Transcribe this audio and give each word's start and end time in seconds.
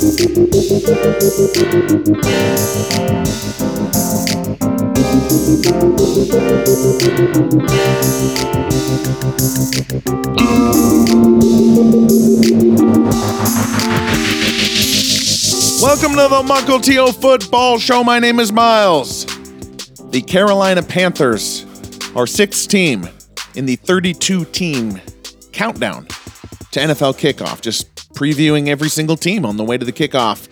Welcome 0.00 0.16
to 16.12 16.28
the 16.28 16.44
Mukilteo 16.46 17.14
Football 17.14 17.78
Show. 17.78 18.02
My 18.02 18.18
name 18.18 18.40
is 18.40 18.50
Miles. 18.50 19.26
The 20.10 20.22
Carolina 20.26 20.82
Panthers 20.82 21.66
are 22.16 22.26
sixth 22.26 22.70
team 22.70 23.06
in 23.54 23.66
the 23.66 23.76
32 23.76 24.46
team 24.46 24.98
countdown 25.52 26.06
to 26.70 26.80
NFL 26.80 27.18
kickoff. 27.18 27.60
Just 27.60 27.89
previewing 28.20 28.68
every 28.68 28.90
single 28.90 29.16
team 29.16 29.46
on 29.46 29.56
the 29.56 29.64
way 29.64 29.78
to 29.78 29.84
the 29.84 29.92
kickoff. 29.92 30.46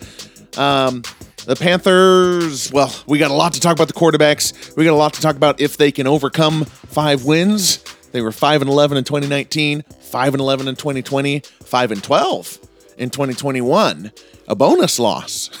Um, 0.57 1.03
the 1.45 1.55
Panthers, 1.55 2.73
well, 2.73 2.91
we 3.05 3.19
got 3.19 3.29
a 3.29 3.35
lot 3.35 3.53
to 3.53 3.59
talk 3.59 3.73
about 3.73 3.87
the 3.87 3.93
quarterbacks. 3.93 4.75
We 4.75 4.85
got 4.85 4.93
a 4.93 4.95
lot 4.95 5.13
to 5.13 5.21
talk 5.21 5.35
about 5.35 5.61
if 5.61 5.77
they 5.77 5.91
can 5.91 6.07
overcome 6.07 6.65
five 6.65 7.25
wins. 7.25 7.83
They 8.11 8.21
were 8.21 8.31
5 8.31 8.61
and 8.61 8.69
11 8.71 8.97
in 8.97 9.03
2019, 9.03 9.83
5 9.83 10.33
and 10.33 10.41
11 10.41 10.67
in 10.67 10.75
2020, 10.75 11.39
5 11.39 11.91
and 11.91 12.03
12 12.03 12.59
in 12.97 13.09
2021. 13.11 14.11
A 14.47 14.55
bonus 14.55 14.97
loss. 14.97 15.51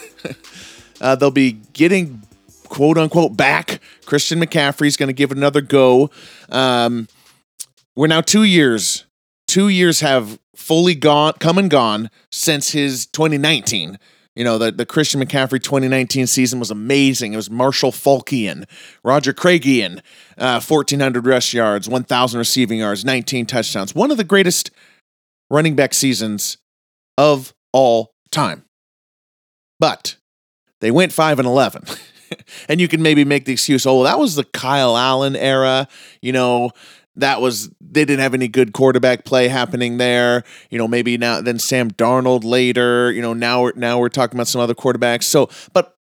uh, 1.01 1.15
they'll 1.15 1.29
be 1.29 1.51
getting 1.73 2.23
quote 2.69 2.97
unquote 2.97 3.37
back. 3.37 3.81
Christian 4.07 4.39
McCaffrey's 4.39 4.97
going 4.97 5.07
to 5.07 5.13
give 5.13 5.31
another 5.31 5.61
go. 5.61 6.09
Um, 6.49 7.07
we're 7.95 8.07
now 8.07 8.21
two 8.21 8.43
years. 8.43 9.05
Two 9.49 9.67
years 9.67 10.01
have 10.01 10.39
fully 10.55 10.93
gone, 10.93 11.33
come 11.39 11.57
and 11.57 11.71
gone 11.71 12.11
since 12.31 12.69
his 12.69 13.07
2019. 13.07 13.97
You 14.35 14.43
know, 14.43 14.59
the, 14.59 14.71
the 14.71 14.85
Christian 14.85 15.19
McCaffrey 15.19 15.59
2019 15.59 16.27
season 16.27 16.59
was 16.59 16.69
amazing. 16.69 17.33
It 17.33 17.35
was 17.35 17.49
Marshall 17.49 17.91
Faulkian, 17.91 18.65
Roger 19.03 19.33
Craigian, 19.33 20.01
uh, 20.37 20.61
1,400 20.61 21.25
rush 21.25 21.55
yards, 21.55 21.89
1,000 21.89 22.37
receiving 22.37 22.77
yards, 22.77 23.03
19 23.03 23.47
touchdowns. 23.47 23.95
One 23.95 24.11
of 24.11 24.17
the 24.17 24.23
greatest 24.23 24.69
running 25.49 25.75
back 25.75 25.95
seasons 25.95 26.57
of 27.17 27.51
all 27.73 28.13
time. 28.29 28.65
But 29.79 30.17
they 30.79 30.91
went 30.91 31.11
5 31.11 31.39
and 31.39 31.47
11. 31.47 31.85
and 32.69 32.79
you 32.79 32.87
can 32.87 33.01
maybe 33.01 33.25
make 33.25 33.45
the 33.45 33.53
excuse, 33.53 33.87
oh, 33.87 33.95
well, 33.95 34.03
that 34.03 34.19
was 34.19 34.35
the 34.35 34.43
Kyle 34.43 34.95
Allen 34.95 35.35
era. 35.35 35.87
You 36.21 36.33
know, 36.33 36.69
that 37.19 37.41
was 37.41 37.69
they 37.81 38.05
didn't 38.05 38.19
have 38.19 38.33
any 38.33 38.47
good 38.47 38.73
quarterback 38.73 39.25
play 39.25 39.47
happening 39.47 39.97
there. 39.97 40.43
You 40.69 40.77
know, 40.77 40.87
maybe 40.87 41.17
now 41.17 41.41
then 41.41 41.59
Sam 41.59 41.91
Darnold 41.91 42.43
later. 42.43 43.11
You 43.11 43.21
know, 43.21 43.33
now 43.33 43.63
we're 43.63 43.73
now 43.75 43.99
we're 43.99 44.09
talking 44.09 44.37
about 44.37 44.47
some 44.47 44.61
other 44.61 44.73
quarterbacks. 44.75 45.23
So, 45.23 45.49
but 45.73 45.95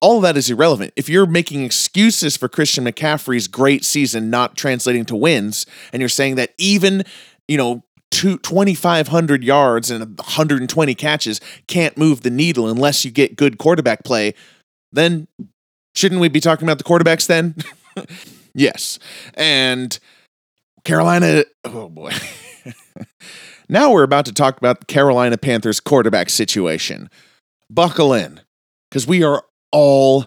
all 0.00 0.16
of 0.16 0.22
that 0.22 0.36
is 0.36 0.50
irrelevant. 0.50 0.92
If 0.96 1.08
you're 1.08 1.26
making 1.26 1.64
excuses 1.64 2.36
for 2.36 2.48
Christian 2.48 2.84
McCaffrey's 2.84 3.48
great 3.48 3.84
season 3.84 4.30
not 4.30 4.56
translating 4.56 5.04
to 5.06 5.16
wins, 5.16 5.66
and 5.92 6.00
you're 6.00 6.08
saying 6.08 6.36
that 6.36 6.54
even 6.58 7.04
you 7.48 7.56
know. 7.56 7.84
2,500 8.14 9.42
yards 9.42 9.90
and 9.90 10.18
120 10.18 10.94
catches 10.94 11.40
can't 11.66 11.96
move 11.96 12.20
the 12.20 12.28
needle 12.28 12.68
unless 12.68 13.06
you 13.06 13.10
get 13.10 13.36
good 13.36 13.56
quarterback 13.56 14.04
play, 14.04 14.34
then 14.92 15.26
shouldn't 15.94 16.20
we 16.20 16.28
be 16.28 16.38
talking 16.38 16.68
about 16.68 16.76
the 16.76 16.84
quarterbacks 16.84 17.26
then? 17.26 17.54
yes. 18.54 18.98
And 19.34 19.98
Carolina, 20.84 21.44
oh 21.64 21.88
boy. 21.88 22.12
now 23.68 23.92
we're 23.92 24.02
about 24.02 24.24
to 24.26 24.32
talk 24.32 24.56
about 24.56 24.80
the 24.80 24.86
Carolina 24.86 25.38
Panthers 25.38 25.80
quarterback 25.80 26.28
situation. 26.28 27.08
Buckle 27.70 28.12
in, 28.12 28.40
because 28.90 29.06
we 29.06 29.22
are 29.22 29.44
all 29.70 30.26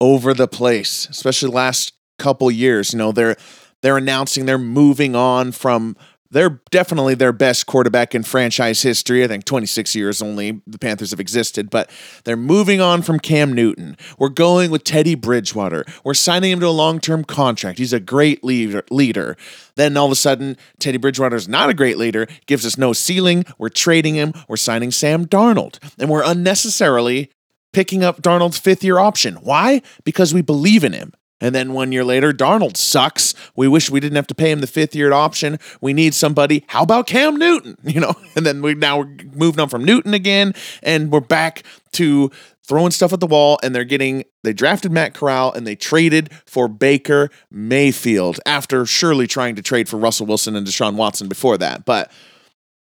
over 0.00 0.34
the 0.34 0.48
place, 0.48 1.08
especially 1.08 1.50
last 1.50 1.92
couple 2.18 2.50
years. 2.50 2.92
You 2.92 2.98
know, 2.98 3.12
they're 3.12 3.36
they're 3.82 3.96
announcing 3.96 4.46
they're 4.46 4.58
moving 4.58 5.14
on 5.14 5.52
from 5.52 5.96
they're 6.32 6.60
definitely 6.70 7.14
their 7.14 7.32
best 7.32 7.66
quarterback 7.66 8.14
in 8.14 8.22
franchise 8.22 8.82
history. 8.82 9.22
I 9.22 9.28
think 9.28 9.44
26 9.44 9.94
years 9.94 10.20
only 10.20 10.62
the 10.66 10.78
Panthers 10.78 11.10
have 11.10 11.20
existed, 11.20 11.70
but 11.70 11.90
they're 12.24 12.36
moving 12.36 12.80
on 12.80 13.02
from 13.02 13.20
Cam 13.20 13.52
Newton. 13.52 13.96
We're 14.18 14.30
going 14.30 14.70
with 14.70 14.82
Teddy 14.82 15.14
Bridgewater. 15.14 15.84
We're 16.02 16.14
signing 16.14 16.50
him 16.50 16.60
to 16.60 16.66
a 16.66 16.70
long 16.70 16.98
term 17.00 17.22
contract. 17.24 17.78
He's 17.78 17.92
a 17.92 18.00
great 18.00 18.42
leader. 18.42 19.36
Then 19.76 19.96
all 19.96 20.06
of 20.06 20.12
a 20.12 20.16
sudden, 20.16 20.56
Teddy 20.78 20.98
Bridgewater 20.98 21.36
is 21.36 21.48
not 21.48 21.70
a 21.70 21.74
great 21.74 21.98
leader, 21.98 22.26
gives 22.46 22.66
us 22.66 22.76
no 22.76 22.92
ceiling. 22.92 23.44
We're 23.58 23.68
trading 23.68 24.14
him. 24.14 24.32
We're 24.48 24.56
signing 24.56 24.90
Sam 24.90 25.26
Darnold. 25.26 25.78
And 25.98 26.10
we're 26.10 26.24
unnecessarily 26.24 27.30
picking 27.72 28.02
up 28.02 28.22
Darnold's 28.22 28.58
fifth 28.58 28.84
year 28.84 28.98
option. 28.98 29.36
Why? 29.36 29.82
Because 30.04 30.34
we 30.34 30.42
believe 30.42 30.84
in 30.84 30.92
him. 30.92 31.12
And 31.42 31.52
then 31.54 31.72
one 31.72 31.90
year 31.90 32.04
later, 32.04 32.32
Darnold 32.32 32.76
sucks. 32.76 33.34
We 33.56 33.66
wish 33.66 33.90
we 33.90 33.98
didn't 33.98 34.14
have 34.14 34.28
to 34.28 34.34
pay 34.34 34.52
him 34.52 34.60
the 34.60 34.68
fifth 34.68 34.94
year 34.94 35.12
option. 35.12 35.58
We 35.80 35.92
need 35.92 36.14
somebody. 36.14 36.64
How 36.68 36.84
about 36.84 37.08
Cam 37.08 37.36
Newton? 37.36 37.76
You 37.92 38.00
know, 38.00 38.14
and 38.36 38.46
then 38.46 38.62
we 38.62 38.74
now 38.74 39.00
we're 39.00 39.16
moving 39.34 39.60
on 39.60 39.68
from 39.68 39.84
Newton 39.84 40.14
again, 40.14 40.54
and 40.82 41.10
we're 41.10 41.20
back 41.20 41.62
to 41.92 42.30
throwing 42.64 42.90
stuff 42.90 43.12
at 43.12 43.20
the 43.20 43.26
wall. 43.26 43.58
And 43.62 43.74
they're 43.74 43.84
getting 43.84 44.24
they 44.44 44.52
drafted 44.52 44.92
Matt 44.92 45.12
Corral 45.12 45.52
and 45.52 45.66
they 45.66 45.74
traded 45.74 46.32
for 46.46 46.68
Baker 46.68 47.28
Mayfield 47.50 48.40
after 48.46 48.86
surely 48.86 49.26
trying 49.26 49.56
to 49.56 49.62
trade 49.62 49.88
for 49.88 49.98
Russell 49.98 50.26
Wilson 50.26 50.56
and 50.56 50.66
Deshaun 50.66 50.94
Watson 50.94 51.28
before 51.28 51.58
that. 51.58 51.84
But 51.84 52.10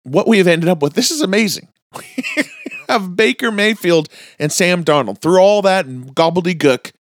what 0.03 0.27
we 0.27 0.37
have 0.37 0.47
ended 0.47 0.69
up 0.69 0.81
with, 0.81 0.93
this 0.93 1.11
is 1.11 1.21
amazing. 1.21 1.67
We 2.87 2.93
have 2.93 3.17
Baker 3.17 3.51
Mayfield 3.51 4.07
and 4.39 4.49
Sam 4.49 4.85
Darnold 4.85 5.19
through 5.19 5.39
all 5.39 5.61
that 5.63 5.85
gobbledygook 5.85 6.93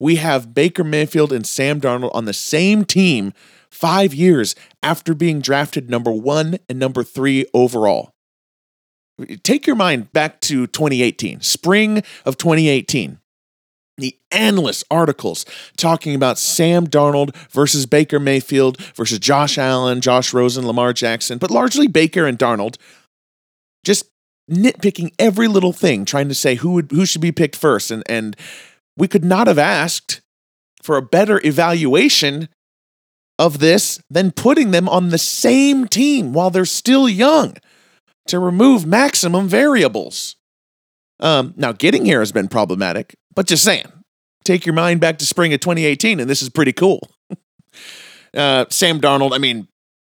we 0.00 0.16
have 0.16 0.54
Baker 0.54 0.82
Mayfield 0.82 1.32
and 1.32 1.46
Sam 1.46 1.80
Darnold 1.80 2.14
on 2.14 2.24
the 2.24 2.32
same 2.32 2.84
team 2.84 3.32
five 3.70 4.12
years 4.12 4.56
after 4.82 5.14
being 5.14 5.40
drafted 5.40 5.88
number 5.88 6.10
one 6.10 6.58
and 6.68 6.78
number 6.78 7.04
three 7.04 7.46
overall. 7.54 8.10
Take 9.42 9.66
your 9.66 9.76
mind 9.76 10.12
back 10.12 10.40
to 10.42 10.66
2018, 10.66 11.42
spring 11.42 12.02
of 12.24 12.38
2018. 12.38 13.18
The 13.98 14.16
endless 14.32 14.82
articles 14.90 15.44
talking 15.76 16.14
about 16.14 16.38
Sam 16.38 16.86
Darnold 16.86 17.36
versus 17.50 17.84
Baker 17.84 18.18
Mayfield 18.18 18.80
versus 18.94 19.18
Josh 19.18 19.58
Allen, 19.58 20.00
Josh 20.00 20.32
Rosen, 20.32 20.66
Lamar 20.66 20.94
Jackson, 20.94 21.36
but 21.36 21.50
largely 21.50 21.86
Baker 21.86 22.26
and 22.26 22.38
Darnold. 22.38 22.76
Just 23.84 24.06
nitpicking 24.50 25.12
every 25.18 25.48
little 25.48 25.74
thing, 25.74 26.06
trying 26.06 26.28
to 26.28 26.34
say 26.34 26.54
who 26.54 26.72
would 26.72 26.90
who 26.90 27.04
should 27.04 27.20
be 27.20 27.32
picked 27.32 27.56
first, 27.56 27.90
and 27.90 28.02
and 28.08 28.36
we 29.00 29.08
could 29.08 29.24
not 29.24 29.46
have 29.46 29.58
asked 29.58 30.20
for 30.82 30.98
a 30.98 31.02
better 31.02 31.40
evaluation 31.42 32.50
of 33.38 33.58
this 33.58 33.98
than 34.10 34.30
putting 34.30 34.72
them 34.72 34.90
on 34.90 35.08
the 35.08 35.16
same 35.16 35.88
team 35.88 36.34
while 36.34 36.50
they're 36.50 36.66
still 36.66 37.08
young 37.08 37.56
to 38.26 38.38
remove 38.38 38.84
maximum 38.84 39.48
variables. 39.48 40.36
Um, 41.18 41.54
now, 41.56 41.72
getting 41.72 42.04
here 42.04 42.20
has 42.20 42.30
been 42.30 42.48
problematic, 42.48 43.16
but 43.34 43.46
just 43.46 43.64
saying, 43.64 43.86
take 44.44 44.66
your 44.66 44.74
mind 44.74 45.00
back 45.00 45.18
to 45.18 45.26
spring 45.26 45.54
of 45.54 45.60
2018, 45.60 46.20
and 46.20 46.28
this 46.28 46.42
is 46.42 46.50
pretty 46.50 46.72
cool. 46.74 47.00
uh, 48.36 48.66
Sam 48.68 49.00
Darnold, 49.00 49.32
I 49.34 49.38
mean, 49.38 49.66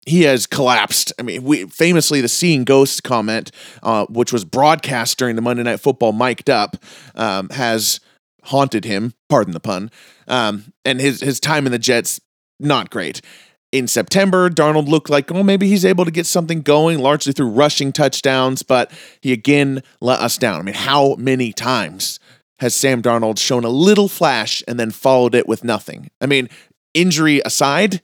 he 0.06 0.24
has 0.24 0.46
collapsed. 0.46 1.14
I 1.18 1.22
mean, 1.24 1.44
we 1.46 1.68
famously 1.68 2.20
the 2.20 2.28
seeing 2.28 2.66
ghosts 2.66 3.00
comment, 3.00 3.52
uh, 3.82 4.06
which 4.08 4.34
was 4.34 4.44
broadcast 4.44 5.18
during 5.18 5.38
the 5.38 5.42
Monday 5.42 5.64
Night 5.64 5.80
Football 5.80 6.12
mic'd 6.12 6.50
up, 6.50 6.76
um, 7.16 7.48
has 7.50 8.02
haunted 8.44 8.86
him, 8.86 9.14
pardon 9.30 9.54
the 9.54 9.60
pun. 9.60 9.92
Um, 10.28 10.74
and 10.86 11.00
his 11.00 11.22
his 11.22 11.40
time 11.40 11.66
in 11.66 11.72
the 11.72 11.80
Jets 11.80 12.20
not 12.60 12.90
great. 12.90 13.22
In 13.72 13.88
September, 13.88 14.50
Darnold 14.50 14.88
looked 14.88 15.10
like, 15.10 15.32
oh, 15.32 15.42
maybe 15.42 15.68
he's 15.68 15.84
able 15.84 16.06
to 16.06 16.12
get 16.12 16.28
something 16.28 16.62
going, 16.62 17.00
largely 17.00 17.34
through 17.34 17.50
rushing 17.50 17.92
touchdowns, 17.92 18.62
but 18.62 18.92
he 19.20 19.34
again 19.34 19.82
let 20.00 20.20
us 20.20 20.38
down. 20.38 20.60
I 20.60 20.62
mean, 20.62 20.76
how 20.76 21.16
many 21.16 21.52
times 21.52 22.20
has 22.60 22.76
Sam 22.76 23.02
Darnold 23.02 23.40
shown 23.40 23.64
a 23.64 23.70
little 23.70 24.08
flash 24.08 24.62
and 24.68 24.80
then 24.80 24.92
followed 24.92 25.34
it 25.34 25.48
with 25.48 25.64
nothing? 25.64 26.12
I 26.22 26.28
mean, 26.28 26.50
injury 26.94 27.42
aside, 27.44 28.04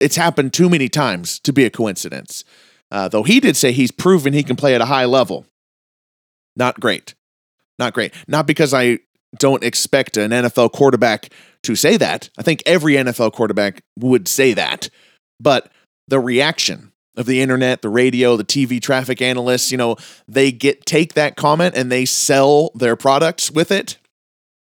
it's 0.00 0.16
happened 0.16 0.52
too 0.52 0.68
many 0.68 0.88
times 0.88 1.38
to 1.40 1.52
be 1.52 1.64
a 1.64 1.70
coincidence. 1.70 2.44
Uh, 2.90 3.06
though 3.06 3.22
he 3.22 3.38
did 3.38 3.56
say 3.56 3.70
he's 3.70 3.92
proven 3.92 4.32
he 4.32 4.42
can 4.42 4.56
play 4.56 4.74
at 4.74 4.80
a 4.80 4.86
high 4.86 5.04
level. 5.04 5.46
Not 6.56 6.80
great. 6.80 7.14
Not 7.78 7.94
great. 7.94 8.12
Not 8.26 8.46
because 8.46 8.74
I 8.74 8.98
don't 9.38 9.64
expect 9.64 10.16
an 10.16 10.30
NFL 10.30 10.72
quarterback 10.72 11.32
to 11.62 11.74
say 11.74 11.96
that. 11.96 12.30
I 12.38 12.42
think 12.42 12.62
every 12.66 12.94
NFL 12.94 13.32
quarterback 13.32 13.82
would 13.98 14.28
say 14.28 14.54
that. 14.54 14.88
But 15.38 15.70
the 16.08 16.20
reaction 16.20 16.92
of 17.16 17.26
the 17.26 17.40
internet, 17.40 17.82
the 17.82 17.88
radio, 17.88 18.36
the 18.36 18.44
TV 18.44 18.80
traffic 18.80 19.20
analysts, 19.22 19.70
you 19.70 19.78
know, 19.78 19.96
they 20.26 20.52
get 20.52 20.86
take 20.86 21.14
that 21.14 21.36
comment 21.36 21.74
and 21.76 21.90
they 21.90 22.04
sell 22.04 22.70
their 22.74 22.96
products 22.96 23.50
with 23.50 23.70
it. 23.70 23.98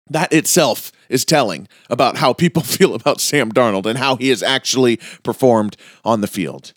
That 0.09 0.33
itself 0.33 0.91
is 1.09 1.25
telling 1.25 1.67
about 1.89 2.17
how 2.17 2.33
people 2.33 2.61
feel 2.63 2.95
about 2.95 3.21
Sam 3.21 3.51
Darnold 3.51 3.85
and 3.85 3.97
how 3.97 4.15
he 4.15 4.29
has 4.29 4.43
actually 4.43 4.99
performed 5.23 5.77
on 6.03 6.21
the 6.21 6.27
field. 6.27 6.73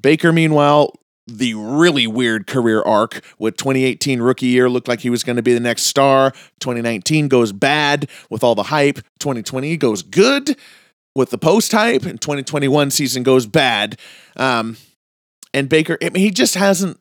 Baker, 0.00 0.32
meanwhile, 0.32 0.94
the 1.26 1.54
really 1.54 2.06
weird 2.06 2.46
career 2.46 2.82
arc 2.82 3.22
with 3.38 3.56
2018 3.56 4.20
rookie 4.20 4.46
year 4.46 4.68
looked 4.68 4.88
like 4.88 5.00
he 5.00 5.10
was 5.10 5.22
going 5.22 5.36
to 5.36 5.42
be 5.42 5.54
the 5.54 5.60
next 5.60 5.82
star 5.82 6.32
2019 6.60 7.28
goes 7.28 7.52
bad 7.52 8.08
with 8.28 8.42
all 8.42 8.54
the 8.54 8.64
hype 8.64 8.96
2020 9.20 9.76
goes 9.76 10.02
good 10.02 10.56
with 11.14 11.30
the 11.30 11.38
post 11.38 11.72
hype 11.72 12.04
and 12.04 12.20
2021 12.20 12.90
season 12.90 13.22
goes 13.22 13.46
bad. 13.46 13.98
Um, 14.36 14.76
and 15.52 15.68
baker 15.68 15.98
I 16.02 16.10
mean, 16.10 16.22
he 16.22 16.30
just 16.30 16.54
hasn't 16.54 16.98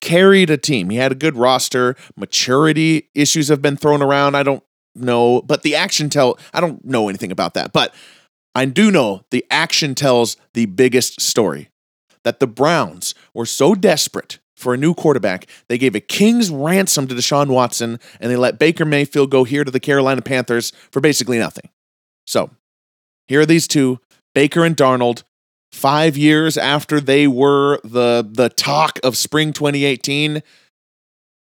carried 0.00 0.48
a 0.48 0.56
team. 0.56 0.88
He 0.88 0.96
had 0.96 1.12
a 1.12 1.14
good 1.14 1.36
roster. 1.36 1.94
Maturity 2.16 3.10
issues 3.14 3.48
have 3.48 3.60
been 3.60 3.76
thrown 3.76 4.00
around. 4.00 4.34
I 4.34 4.42
don't 4.42 4.64
know 4.94 5.42
but 5.42 5.62
the 5.62 5.74
action 5.74 6.08
tell 6.10 6.38
i 6.52 6.60
don't 6.60 6.84
know 6.84 7.08
anything 7.08 7.30
about 7.30 7.54
that 7.54 7.72
but 7.72 7.94
i 8.54 8.64
do 8.64 8.90
know 8.90 9.22
the 9.30 9.44
action 9.50 9.94
tells 9.94 10.36
the 10.54 10.66
biggest 10.66 11.20
story 11.20 11.69
that 12.24 12.40
the 12.40 12.46
Browns 12.46 13.14
were 13.34 13.46
so 13.46 13.74
desperate 13.74 14.38
for 14.56 14.74
a 14.74 14.76
new 14.76 14.94
quarterback, 14.94 15.46
they 15.68 15.78
gave 15.78 15.94
a 15.94 16.00
king's 16.00 16.50
ransom 16.50 17.06
to 17.08 17.14
Deshaun 17.14 17.48
Watson 17.48 17.98
and 18.20 18.30
they 18.30 18.36
let 18.36 18.58
Baker 18.58 18.84
Mayfield 18.84 19.30
go 19.30 19.44
here 19.44 19.64
to 19.64 19.70
the 19.70 19.80
Carolina 19.80 20.22
Panthers 20.22 20.72
for 20.90 21.00
basically 21.00 21.38
nothing. 21.38 21.70
So, 22.26 22.50
here 23.26 23.40
are 23.40 23.46
these 23.46 23.66
two, 23.66 24.00
Baker 24.34 24.64
and 24.64 24.76
Darnold, 24.76 25.22
5 25.72 26.16
years 26.16 26.58
after 26.58 27.00
they 27.00 27.28
were 27.28 27.80
the 27.84 28.28
the 28.28 28.48
talk 28.48 28.98
of 29.04 29.16
spring 29.16 29.52
2018 29.52 30.42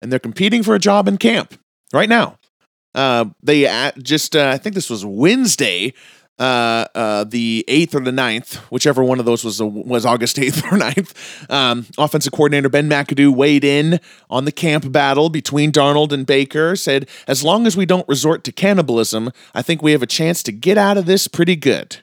and 0.03 0.13
they're 0.13 0.19
competing 0.19 0.63
for 0.63 0.75
a 0.75 0.79
job 0.79 1.09
in 1.09 1.17
camp 1.17 1.59
right 1.93 2.09
now. 2.09 2.39
Uh, 2.95 3.27
they 3.43 3.93
just, 3.99 4.35
uh, 4.35 4.49
I 4.49 4.59
think 4.59 4.75
this 4.75 4.91
was 4.91 5.05
Wednesday, 5.05 5.95
uh, 6.39 6.87
uh, 6.95 7.25
the 7.25 7.65
eighth 7.67 7.95
or 7.95 8.01
the 8.01 8.11
9th, 8.11 8.57
whichever 8.71 9.03
one 9.03 9.19
of 9.19 9.25
those 9.25 9.45
was 9.45 9.61
was 9.61 10.07
August 10.07 10.39
eighth 10.39 10.59
or 10.73 10.77
9th. 10.77 11.51
Um, 11.51 11.87
offensive 11.97 12.33
coordinator 12.33 12.69
Ben 12.69 12.89
McAdoo 12.89 13.35
weighed 13.35 13.65
in 13.65 14.01
on 14.31 14.45
the 14.45 14.53
camp 14.53 14.91
battle 14.93 15.29
between 15.31 15.73
Darnold 15.73 16.13
and 16.13 16.27
Baker. 16.27 16.77
Said, 16.77 17.09
"As 17.27 17.43
long 17.43 17.67
as 17.67 17.77
we 17.77 17.87
don't 17.87 18.09
resort 18.09 18.45
to 18.45 18.53
cannibalism, 18.53 19.31
I 19.55 19.63
think 19.63 19.83
we 19.83 19.93
have 19.93 20.03
a 20.03 20.07
chance 20.07 20.43
to 20.45 20.53
get 20.53 20.79
out 20.79 20.97
of 20.97 21.07
this 21.07 21.29
pretty 21.29 21.57
good." 21.57 21.99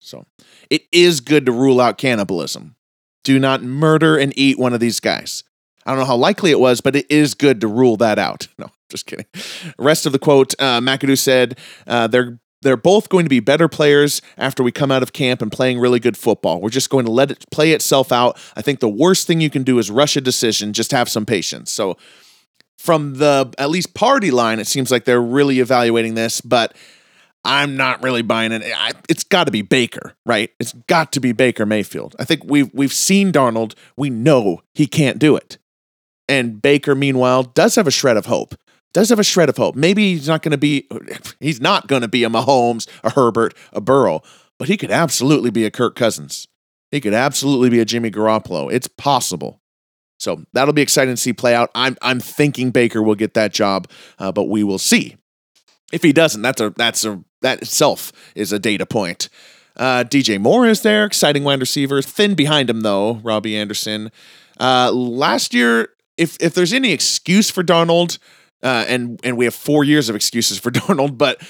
So, 0.00 0.26
it 0.70 0.82
is 0.92 1.20
good 1.20 1.46
to 1.46 1.52
rule 1.52 1.80
out 1.80 1.98
cannibalism. 1.98 2.76
Do 3.22 3.38
not 3.38 3.62
murder 3.62 4.16
and 4.16 4.32
eat 4.36 4.58
one 4.58 4.72
of 4.72 4.80
these 4.80 4.98
guys. 4.98 5.44
I 5.84 5.90
don't 5.90 6.00
know 6.00 6.06
how 6.06 6.16
likely 6.16 6.50
it 6.50 6.60
was, 6.60 6.80
but 6.80 6.96
it 6.96 7.06
is 7.10 7.34
good 7.34 7.60
to 7.60 7.68
rule 7.68 7.96
that 7.98 8.18
out. 8.18 8.48
No, 8.58 8.68
just 8.90 9.06
kidding. 9.06 9.26
Rest 9.78 10.04
of 10.04 10.12
the 10.12 10.18
quote, 10.18 10.54
uh, 10.58 10.80
McAdoo 10.80 11.16
said 11.16 11.58
uh, 11.86 12.06
they're 12.08 12.38
they're 12.62 12.76
both 12.76 13.08
going 13.08 13.24
to 13.24 13.30
be 13.30 13.40
better 13.40 13.68
players 13.68 14.20
after 14.36 14.62
we 14.62 14.72
come 14.72 14.90
out 14.90 15.02
of 15.02 15.12
camp 15.12 15.40
and 15.40 15.50
playing 15.50 15.78
really 15.78 16.00
good 16.00 16.16
football. 16.16 16.60
We're 16.60 16.70
just 16.70 16.90
going 16.90 17.06
to 17.06 17.10
let 17.10 17.30
it 17.30 17.44
play 17.50 17.72
itself 17.72 18.12
out. 18.12 18.38
I 18.56 18.62
think 18.62 18.80
the 18.80 18.88
worst 18.88 19.26
thing 19.26 19.40
you 19.40 19.50
can 19.50 19.62
do 19.62 19.78
is 19.78 19.90
rush 19.90 20.16
a 20.16 20.20
decision. 20.20 20.72
Just 20.72 20.92
have 20.92 21.08
some 21.08 21.24
patience. 21.24 21.72
So, 21.72 21.96
from 22.78 23.18
the 23.18 23.52
at 23.58 23.68
least 23.68 23.92
party 23.94 24.30
line, 24.30 24.58
it 24.58 24.66
seems 24.66 24.90
like 24.90 25.04
they're 25.04 25.20
really 25.20 25.60
evaluating 25.60 26.14
this, 26.14 26.40
but 26.40 26.74
I'm 27.44 27.76
not 27.76 28.02
really 28.02 28.22
buying 28.22 28.52
it. 28.52 28.62
I, 28.74 28.92
it's 29.08 29.24
got 29.24 29.44
to 29.44 29.50
be 29.50 29.60
Baker, 29.60 30.14
right? 30.24 30.50
It's 30.58 30.72
got 30.86 31.12
to 31.12 31.20
be 31.20 31.32
Baker 31.32 31.66
Mayfield. 31.66 32.16
I 32.18 32.24
think 32.24 32.42
we've 32.44 32.70
we've 32.72 32.92
seen 32.92 33.32
Darnold. 33.32 33.74
We 33.96 34.08
know 34.08 34.62
he 34.74 34.86
can't 34.86 35.18
do 35.18 35.36
it, 35.36 35.58
and 36.28 36.60
Baker, 36.60 36.94
meanwhile, 36.94 37.42
does 37.42 37.74
have 37.74 37.86
a 37.86 37.90
shred 37.90 38.16
of 38.16 38.26
hope 38.26 38.54
does 38.92 39.08
have 39.10 39.18
a 39.18 39.24
shred 39.24 39.48
of 39.48 39.56
hope. 39.56 39.74
Maybe 39.74 40.14
he's 40.14 40.28
not 40.28 40.42
going 40.42 40.52
to 40.52 40.58
be 40.58 40.88
he's 41.40 41.60
not 41.60 41.86
going 41.86 42.02
to 42.02 42.08
be 42.08 42.24
a 42.24 42.28
Mahomes, 42.28 42.88
a 43.02 43.10
Herbert, 43.10 43.54
a 43.72 43.80
Burrow, 43.80 44.22
but 44.58 44.68
he 44.68 44.76
could 44.76 44.90
absolutely 44.90 45.50
be 45.50 45.64
a 45.64 45.70
Kirk 45.70 45.96
Cousins. 45.96 46.48
He 46.90 47.00
could 47.00 47.14
absolutely 47.14 47.70
be 47.70 47.80
a 47.80 47.84
Jimmy 47.84 48.10
Garoppolo. 48.10 48.72
It's 48.72 48.88
possible. 48.88 49.60
So 50.18 50.44
that'll 50.52 50.74
be 50.74 50.82
exciting 50.82 51.14
to 51.14 51.20
see 51.20 51.32
play 51.32 51.54
out. 51.54 51.70
I'm 51.74 51.96
I'm 52.02 52.20
thinking 52.20 52.70
Baker 52.70 53.02
will 53.02 53.14
get 53.14 53.34
that 53.34 53.52
job, 53.52 53.88
uh, 54.18 54.32
but 54.32 54.44
we 54.44 54.62
will 54.64 54.78
see. 54.78 55.16
If 55.92 56.02
he 56.02 56.12
doesn't, 56.12 56.42
that's 56.42 56.60
a 56.60 56.70
that's 56.70 57.04
a 57.04 57.24
that 57.42 57.62
itself 57.62 58.12
is 58.34 58.52
a 58.52 58.58
data 58.58 58.86
point. 58.86 59.28
Uh, 59.76 60.04
DJ 60.04 60.38
Moore 60.38 60.66
is 60.66 60.82
there, 60.82 61.06
exciting 61.06 61.42
wide 61.42 61.60
receiver. 61.60 62.02
Thin 62.02 62.34
behind 62.34 62.68
him 62.68 62.82
though, 62.82 63.14
Robby 63.14 63.56
Anderson. 63.56 64.12
Uh, 64.58 64.90
last 64.92 65.54
year, 65.54 65.88
if 66.18 66.36
if 66.38 66.52
there's 66.52 66.74
any 66.74 66.92
excuse 66.92 67.48
for 67.48 67.64
Darnold, 67.64 68.18
uh, 68.62 68.84
and 68.88 69.20
and 69.24 69.36
we 69.36 69.44
have 69.44 69.54
four 69.54 69.84
years 69.84 70.08
of 70.08 70.16
excuses 70.16 70.58
for 70.58 70.70
Darnold, 70.70 71.18
but 71.18 71.42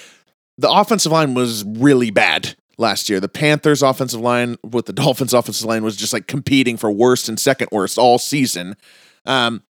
the 0.59 0.71
offensive 0.71 1.13
line 1.13 1.35
was 1.35 1.65
really 1.65 2.11
bad 2.11 2.55
last 2.79 3.09
year. 3.09 3.21
The 3.21 3.29
Panthers' 3.29 3.83
offensive 3.83 4.21
line 4.21 4.57
with 4.65 4.87
the 4.87 4.93
Dolphins' 4.93 5.35
offensive 5.35 5.67
line 5.67 5.85
was 5.85 5.97
just 5.97 6.13
like 6.13 6.27
competing 6.27 6.77
for 6.77 6.91
worst 6.91 7.29
and 7.29 7.39
second 7.39 7.69
worst 7.73 7.99
all 7.99 8.19
season. 8.19 8.77
Um, 9.27 9.63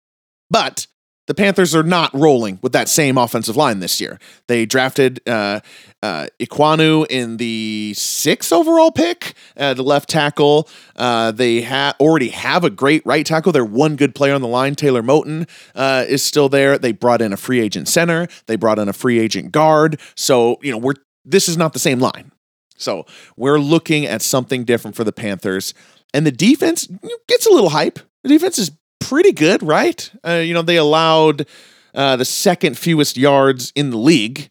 but 0.49 0.87
the 1.29 1.35
Panthers 1.35 1.75
are 1.75 1.83
not 1.83 2.11
rolling 2.11 2.57
with 2.63 2.71
that 2.71 2.89
same 2.89 3.15
offensive 3.15 3.55
line 3.55 3.81
this 3.81 4.01
year. 4.01 4.17
They 4.47 4.65
drafted 4.65 5.21
uh, 5.29 5.59
uh, 6.01 6.25
Ekwonu 6.39 7.05
in 7.07 7.37
the 7.37 7.93
sixth 7.95 8.51
overall 8.51 8.89
pick, 8.91 9.35
uh, 9.55 9.75
the 9.75 9.83
left 9.83 10.09
tackle. 10.09 10.67
Uh, 10.95 11.29
they 11.29 11.61
ha- 11.61 11.93
already 11.99 12.29
have 12.29 12.63
a 12.63 12.71
great 12.71 13.03
right 13.05 13.23
tackle. 13.23 13.51
They're 13.51 13.63
one 13.63 13.95
good 13.95 14.15
player 14.15 14.33
on 14.33 14.41
the 14.41 14.47
line. 14.47 14.73
Taylor 14.73 15.03
Moton 15.03 15.47
uh, 15.75 16.03
is 16.09 16.23
still 16.23 16.49
there. 16.49 16.79
They 16.79 16.93
brought 16.93 17.21
in 17.21 17.31
a 17.31 17.37
free 17.37 17.59
agent 17.59 17.87
center. 17.87 18.27
They 18.47 18.55
brought 18.55 18.79
in 18.79 18.89
a 18.89 18.93
free 18.93 19.19
agent 19.19 19.51
guard. 19.51 20.01
So 20.15 20.57
you 20.63 20.71
know 20.71 20.79
we're 20.79 20.95
this 21.23 21.47
is 21.47 21.57
not 21.57 21.73
the 21.73 21.79
same 21.79 21.99
line. 21.99 22.31
So 22.75 23.05
we're 23.37 23.59
looking 23.59 24.07
at 24.07 24.23
something 24.23 24.63
different 24.63 24.97
for 24.97 25.03
the 25.03 25.11
Panthers. 25.11 25.75
And 26.11 26.25
the 26.25 26.31
defense 26.31 26.87
gets 27.27 27.45
a 27.45 27.51
little 27.51 27.69
hype. 27.69 27.99
The 28.23 28.29
defense 28.29 28.57
is 28.57 28.71
pretty 29.09 29.31
good, 29.31 29.63
right? 29.63 30.11
Uh, 30.25 30.33
you 30.33 30.53
know, 30.53 30.61
they 30.61 30.77
allowed 30.77 31.47
uh, 31.95 32.15
the 32.15 32.25
second 32.25 32.77
fewest 32.77 33.17
yards 33.17 33.73
in 33.75 33.89
the 33.89 33.97
league. 33.97 34.49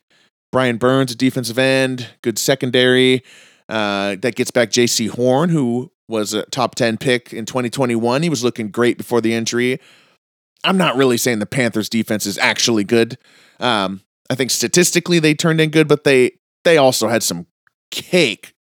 Brian 0.50 0.78
Burns, 0.78 1.14
defensive 1.14 1.58
end, 1.58 2.08
good 2.22 2.38
secondary. 2.38 3.22
Uh, 3.68 4.16
that 4.20 4.34
gets 4.34 4.50
back 4.50 4.70
Jaycee 4.70 5.10
Horn, 5.10 5.50
who 5.50 5.92
was 6.08 6.34
a 6.34 6.42
top 6.46 6.74
10 6.74 6.96
pick 6.96 7.32
in 7.32 7.44
2021. 7.44 8.22
He 8.22 8.28
was 8.28 8.42
looking 8.42 8.70
great 8.70 8.98
before 8.98 9.20
the 9.20 9.32
injury. 9.32 9.78
I'm 10.64 10.78
not 10.78 10.96
really 10.96 11.18
saying 11.18 11.38
the 11.38 11.46
Panthers 11.46 11.88
defense 11.88 12.26
is 12.26 12.38
actually 12.38 12.82
good. 12.82 13.16
Um, 13.60 14.00
I 14.28 14.34
think 14.34 14.50
statistically 14.50 15.20
they 15.20 15.34
turned 15.34 15.60
in 15.60 15.70
good, 15.70 15.86
but 15.86 16.04
they 16.04 16.32
they 16.64 16.76
also 16.78 17.08
had 17.08 17.22
some 17.22 17.46
cake 17.90 18.54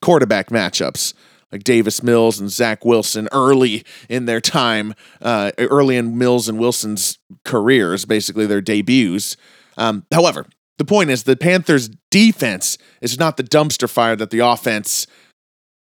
quarterback 0.00 0.48
matchups 0.48 1.12
like 1.54 1.62
Davis 1.62 2.02
Mills 2.02 2.40
and 2.40 2.50
Zach 2.50 2.84
Wilson 2.84 3.28
early 3.30 3.84
in 4.08 4.26
their 4.26 4.40
time, 4.40 4.92
uh, 5.22 5.52
early 5.56 5.96
in 5.96 6.18
Mills 6.18 6.48
and 6.48 6.58
Wilson's 6.58 7.20
careers, 7.44 8.04
basically 8.04 8.44
their 8.44 8.60
debuts. 8.60 9.36
Um, 9.76 10.04
however, 10.12 10.46
the 10.78 10.84
point 10.84 11.10
is 11.10 11.22
the 11.22 11.36
Panthers' 11.36 11.90
defense 12.10 12.76
is 13.00 13.20
not 13.20 13.36
the 13.36 13.44
dumpster 13.44 13.88
fire 13.88 14.16
that 14.16 14.30
the 14.30 14.40
offense 14.40 15.06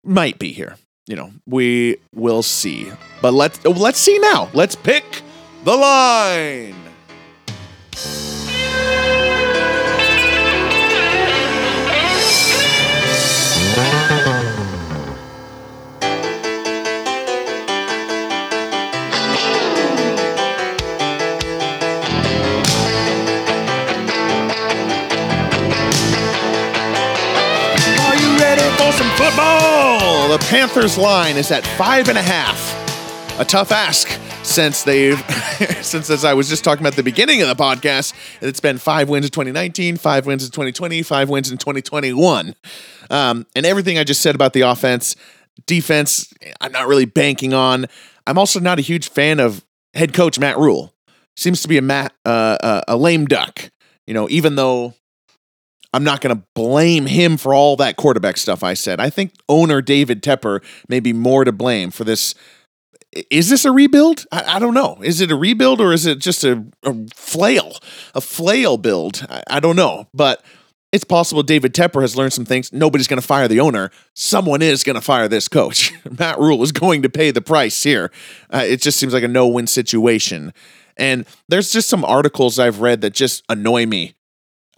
might 0.03 0.39
be 0.39 0.53
here. 0.53 0.77
You 1.07 1.17
know, 1.17 1.31
we 1.45 1.99
will 2.15 2.43
see. 2.43 2.91
But 3.21 3.35
let's 3.35 3.63
let's 3.67 3.99
see 3.99 4.19
now. 4.19 4.49
Let's 4.55 4.77
pick 4.77 5.05
the 5.65 5.77
line. 5.77 6.75
The 30.31 30.39
Panthers 30.49 30.97
line 30.97 31.37
is 31.37 31.51
at 31.51 31.67
five 31.77 32.09
and 32.09 32.17
a 32.17 32.23
half. 32.23 33.41
A 33.41 33.45
tough 33.45 33.73
ask 33.73 34.09
since 34.45 34.85
they've, 34.85 35.19
since 35.83 36.09
as 36.09 36.25
I 36.25 36.35
was 36.35 36.49
just 36.49 36.63
talking 36.63 36.83
about 36.85 36.95
the 36.95 37.03
beginning 37.03 37.43
of 37.43 37.49
the 37.49 37.57
podcast, 37.57 38.15
it's 38.41 38.61
been 38.61 38.79
five 38.79 39.09
wins 39.09 39.25
in 39.25 39.33
2019, 39.33 39.97
five 39.97 40.27
wins 40.27 40.45
in 40.45 40.53
2020, 40.53 41.03
five 41.03 41.29
wins 41.29 41.51
in 41.51 41.59
2021. 41.59 42.55
Um, 43.11 43.45
and 43.57 43.67
everything 43.67 43.99
I 43.99 44.05
just 44.05 44.23
said 44.23 44.37
about 44.37 44.53
the 44.53 44.61
offense, 44.61 45.17
defense, 45.67 46.33
I'm 46.61 46.71
not 46.71 46.87
really 46.87 47.07
banking 47.07 47.53
on. 47.53 47.87
I'm 48.25 48.39
also 48.39 48.61
not 48.61 48.79
a 48.79 48.83
huge 48.83 49.09
fan 49.09 49.41
of 49.41 49.65
head 49.95 50.15
coach 50.15 50.39
Matt 50.39 50.59
Rhule. 50.59 50.95
Seems 51.37 51.61
to 51.63 51.67
be 51.67 51.77
a 51.77 51.83
Matt, 51.83 52.13
uh, 52.25 52.57
uh, 52.63 52.81
a 52.87 52.97
lame 52.97 53.25
duck. 53.25 53.73
You 54.07 54.15
know, 54.15 54.29
even 54.31 54.55
though 54.55 54.95
I'm 55.93 56.05
not 56.05 56.21
going 56.21 56.37
to 56.37 56.43
blame 56.55 57.07
him 57.07 57.37
for 57.37 57.53
all 57.53 57.77
that 57.77 57.97
quarterback 57.97 58.37
stuff 58.37 58.63
I 58.63 58.75
said. 58.75 59.01
I 59.01 59.11
think 59.11 59.35
owner 59.49 59.83
David 59.83 60.23
Tepper 60.23 60.63
may 60.89 61.01
be 61.01 61.13
more 61.13 61.45
to 61.45 61.53
blame 61.53 61.91
for 61.91 62.05
this. 62.05 62.35
Is 63.31 63.49
this 63.49 63.65
a 63.65 63.73
rebuild? 63.73 64.25
I, 64.31 64.57
I 64.57 64.59
don't 64.61 64.75
know. 64.75 64.99
Is 65.03 65.21
it 65.21 65.33
a 65.33 65.37
rebuild 65.37 65.81
or 65.81 65.93
is 65.93 66.07
it 66.07 66.21
just 66.21 66.45
a, 66.45 66.65
a 66.85 66.95
flail, 67.15 67.77
a 68.15 68.21
flail 68.21 68.77
build? 68.77 69.27
I, 69.29 69.43
I 69.49 69.61
don't 69.61 69.77
know. 69.77 70.07
But 70.15 70.45
it's 70.93 71.05
possible 71.05 71.43
David 71.43 71.75
Tepper 71.75 72.03
has 72.03 72.17
learned 72.17 72.33
some 72.33 72.45
things. 72.45 72.73
Nobody's 72.73 73.07
going 73.09 73.21
to 73.21 73.27
fire 73.27 73.49
the 73.49 73.61
owner. 73.61 73.91
Someone 74.15 74.63
is 74.63 74.85
going 74.85 74.95
to 74.95 75.01
fire 75.01 75.29
this 75.29 75.49
coach. 75.49 75.93
Matt 76.19 76.39
Rhule 76.39 76.63
is 76.63 76.73
going 76.73 77.03
to 77.03 77.09
pay 77.09 77.33
the 77.33 77.41
price 77.41 77.83
here. 77.83 78.13
Uh, 78.53 78.65
it 78.67 78.81
just 78.81 78.99
seems 78.99 79.13
like 79.13 79.23
a 79.25 79.29
no 79.29 79.49
win 79.49 79.67
situation. 79.67 80.53
And 80.97 81.27
there's 81.49 81.73
just 81.73 81.89
some 81.89 82.05
articles 82.05 82.59
I've 82.59 82.81
read 82.81 83.01
that 83.01 83.15
just 83.15 83.45
annoy 83.49 83.87
me. 83.87 84.15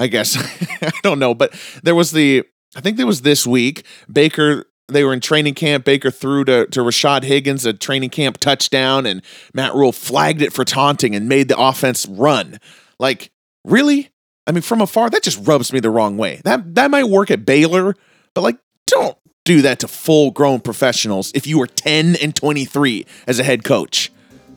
I 0.03 0.09
guess 0.09 0.37
I 0.83 0.91
don't 1.05 1.21
know, 1.21 1.33
but 1.33 1.55
there 1.85 1.95
was 1.95 2.11
the 2.11 2.45
I 2.75 2.81
think 2.81 2.97
there 2.97 3.07
was 3.07 3.23
this 3.23 3.47
week 3.47 3.87
Baker. 4.13 4.67
They 4.89 5.05
were 5.05 5.13
in 5.13 5.21
training 5.21 5.55
camp. 5.55 5.85
Baker 5.85 6.11
threw 6.11 6.45
to, 6.45 6.67
to 6.67 6.81
Rashad 6.81 7.23
Higgins 7.23 7.65
a 7.65 7.73
training 7.73 8.11
camp 8.11 8.39
touchdown, 8.39 9.07
and 9.07 9.23
Matt 9.55 9.75
Rhule 9.75 9.93
flagged 9.93 10.43
it 10.43 10.53
for 10.53 10.65
taunting 10.65 11.15
and 11.15 11.29
made 11.29 11.49
the 11.49 11.57
offense 11.57 12.05
run. 12.07 12.59
Like, 12.99 13.31
really? 13.65 14.11
I 14.47 14.53
mean, 14.53 14.61
from 14.61 14.83
afar, 14.83 15.09
that 15.09 15.23
just 15.23 15.47
rubs 15.47 15.73
me 15.73 15.79
the 15.79 15.89
wrong 15.89 16.19
way. 16.19 16.43
That 16.45 16.75
that 16.75 16.91
might 16.91 17.05
work 17.05 17.31
at 17.31 17.47
Baylor, 17.47 17.95
but 18.35 18.43
like, 18.43 18.59
don't 18.89 19.17
do 19.45 19.63
that 19.63 19.79
to 19.79 19.89
full 19.89 20.33
grown 20.33 20.61
professionals 20.61 21.31
if 21.35 21.47
you 21.47 21.59
were 21.59 21.69
10 21.69 22.17
and 22.17 22.35
23 22.35 23.07
as 23.29 23.39
a 23.39 23.45
head 23.45 23.63
coach. 23.65 24.11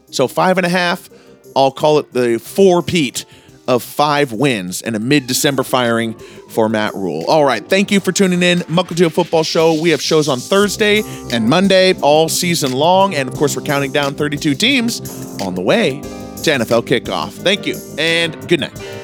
So 0.09 0.27
five 0.27 0.57
and 0.57 0.65
a 0.65 0.69
half, 0.69 1.07
I'll 1.55 1.71
call 1.71 1.99
it 1.99 2.13
the 2.13 2.39
four 2.39 2.81
Pete 2.81 3.25
of 3.67 3.83
five 3.83 4.31
wins 4.31 4.81
and 4.81 4.95
a 4.95 4.99
mid 4.99 5.27
December 5.27 5.63
firing 5.63 6.13
for 6.49 6.69
Matt 6.69 6.93
Rhule. 6.93 7.25
All 7.27 7.45
right. 7.45 7.67
Thank 7.67 7.91
you 7.91 7.99
for 7.99 8.11
tuning 8.11 8.43
in. 8.43 8.59
Mukilteo 8.59 9.11
Football 9.11 9.43
Show. 9.43 9.79
We 9.81 9.89
have 9.89 10.01
shows 10.01 10.27
on 10.27 10.39
Thursday 10.39 11.01
and 11.31 11.49
Monday 11.49 11.93
all 12.01 12.29
season 12.29 12.71
long. 12.71 13.15
And 13.15 13.27
of 13.29 13.35
course, 13.35 13.55
we're 13.55 13.63
counting 13.63 13.91
down 13.91 14.15
32 14.15 14.55
teams 14.55 15.01
on 15.41 15.55
the 15.55 15.61
way 15.61 16.01
to 16.01 16.51
NFL 16.51 16.83
kickoff. 16.83 17.31
Thank 17.31 17.65
you 17.65 17.75
and 17.97 18.47
good 18.47 18.59
night. 18.59 18.95